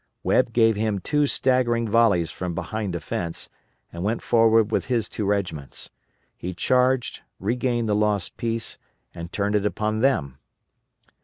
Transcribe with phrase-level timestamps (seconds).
[0.23, 3.49] Webb gave him two staggering volleys from behind a fence,
[3.93, 5.91] and went forward with two regiments.
[6.35, 8.79] He charged, regained the lost piece,
[9.13, 10.39] and turned it upon them.